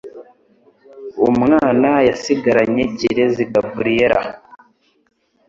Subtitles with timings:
[1.29, 4.21] umwana yasigaranye Kirezi Gabriella